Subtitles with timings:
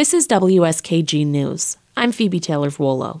[0.00, 1.76] This is WSKG News.
[1.94, 3.20] I'm Phoebe Taylor Wuolo.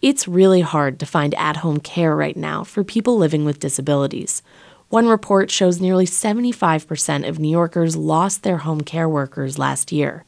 [0.00, 4.40] It's really hard to find at home care right now for people living with disabilities.
[4.88, 10.24] One report shows nearly 75% of New Yorkers lost their home care workers last year.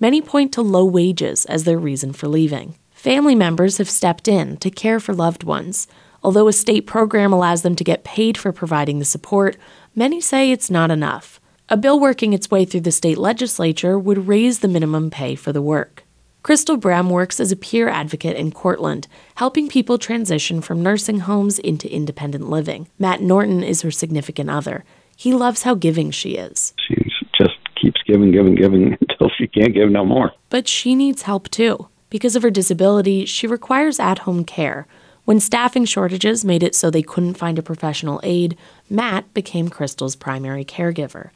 [0.00, 2.74] Many point to low wages as their reason for leaving.
[2.90, 5.86] Family members have stepped in to care for loved ones.
[6.24, 9.56] Although a state program allows them to get paid for providing the support,
[9.94, 11.38] many say it's not enough.
[11.68, 15.52] A bill working its way through the state legislature would raise the minimum pay for
[15.52, 16.04] the work.
[16.44, 21.58] Crystal Bram works as a peer advocate in Cortland, helping people transition from nursing homes
[21.58, 22.86] into independent living.
[23.00, 24.84] Matt Norton is her significant other.
[25.16, 26.72] He loves how giving she is.
[26.86, 26.94] She
[27.36, 30.30] just keeps giving, giving, giving until she can't give no more.
[30.50, 31.88] But she needs help too.
[32.10, 34.86] Because of her disability, she requires at home care.
[35.24, 38.56] When staffing shortages made it so they couldn't find a professional aide,
[38.88, 41.30] Matt became Crystal's primary caregiver.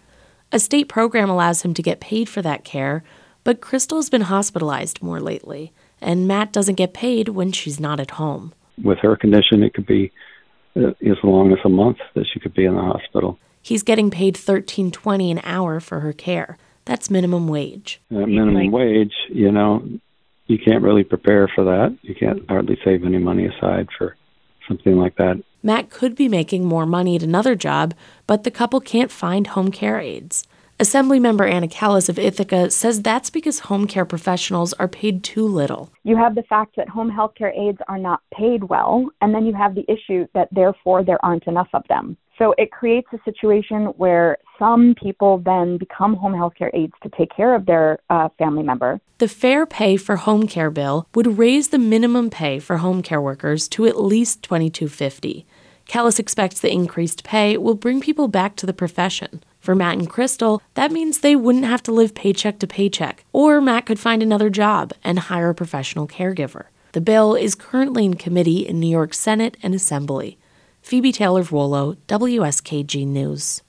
[0.52, 3.04] A state program allows him to get paid for that care,
[3.44, 8.12] but Crystal's been hospitalized more lately, and Matt doesn't get paid when she's not at
[8.12, 8.52] home.
[8.82, 10.10] With her condition, it could be
[10.74, 13.38] uh, as long as a month that she could be in the hospital.
[13.62, 16.58] He's getting paid thirteen twenty an hour for her care.
[16.84, 18.00] That's minimum wage.
[18.10, 19.86] At minimum wage, you know,
[20.46, 21.96] you can't really prepare for that.
[22.02, 24.16] You can't hardly save any money aside for
[24.70, 25.42] something like that.
[25.62, 27.92] Matt could be making more money at another job,
[28.26, 30.46] but the couple can't find home care aides.
[30.78, 35.90] Assemblymember Anna Kelles of Ithaca says that's because home care professionals are paid too little.
[36.04, 39.44] You have the fact that home health care aides are not paid well, and then
[39.44, 42.16] you have the issue that therefore there aren't enough of them.
[42.38, 47.08] So it creates a situation where some people then become home health care aides to
[47.08, 49.00] take care of their uh, family member.
[49.18, 53.20] The Fair Pay for Home Care bill would raise the minimum pay for home care
[53.20, 55.44] workers to at least $22.50.
[55.86, 59.42] Kelles expects the increased pay will bring people back to the profession.
[59.58, 63.60] For Matt and Crystal, that means they wouldn't have to live paycheck to paycheck, or
[63.60, 66.66] Matt could find another job and hire a professional caregiver.
[66.92, 70.38] The bill is currently in committee in New York Senate and Assembly.
[70.82, 73.62] Phoebe Taylor Wuolo, WSKG News.